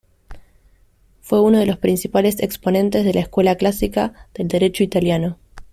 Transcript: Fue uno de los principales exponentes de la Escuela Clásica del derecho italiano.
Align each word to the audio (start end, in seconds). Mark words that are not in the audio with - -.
Fue 1.19 1.39
uno 1.41 1.59
de 1.59 1.67
los 1.67 1.77
principales 1.77 2.39
exponentes 2.41 3.05
de 3.05 3.13
la 3.13 3.19
Escuela 3.19 3.53
Clásica 3.55 4.27
del 4.33 4.47
derecho 4.47 4.83
italiano. 4.83 5.37